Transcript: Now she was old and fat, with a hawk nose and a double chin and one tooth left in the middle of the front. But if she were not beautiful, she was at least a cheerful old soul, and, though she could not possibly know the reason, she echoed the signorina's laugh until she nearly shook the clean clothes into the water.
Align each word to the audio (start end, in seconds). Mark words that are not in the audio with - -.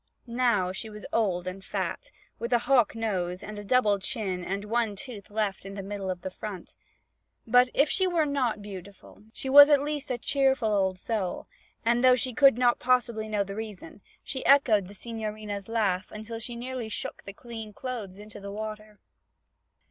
Now 0.25 0.71
she 0.71 0.89
was 0.89 1.05
old 1.13 1.45
and 1.45 1.63
fat, 1.63 2.09
with 2.39 2.51
a 2.53 2.57
hawk 2.65 2.95
nose 2.95 3.43
and 3.43 3.59
a 3.59 3.63
double 3.63 3.99
chin 3.99 4.43
and 4.43 4.65
one 4.65 4.95
tooth 4.95 5.29
left 5.29 5.63
in 5.63 5.75
the 5.75 5.83
middle 5.83 6.09
of 6.09 6.23
the 6.23 6.31
front. 6.31 6.73
But 7.45 7.69
if 7.75 7.87
she 7.87 8.07
were 8.07 8.25
not 8.25 8.63
beautiful, 8.63 9.21
she 9.31 9.47
was 9.47 9.69
at 9.69 9.79
least 9.83 10.09
a 10.09 10.17
cheerful 10.17 10.73
old 10.73 10.97
soul, 10.97 11.45
and, 11.85 12.03
though 12.03 12.15
she 12.15 12.33
could 12.33 12.57
not 12.57 12.79
possibly 12.79 13.27
know 13.29 13.43
the 13.43 13.53
reason, 13.53 14.01
she 14.23 14.43
echoed 14.43 14.87
the 14.87 14.95
signorina's 14.95 15.69
laugh 15.69 16.09
until 16.11 16.39
she 16.39 16.55
nearly 16.55 16.89
shook 16.89 17.21
the 17.21 17.31
clean 17.33 17.71
clothes 17.71 18.17
into 18.17 18.39
the 18.39 18.51
water. 18.51 18.97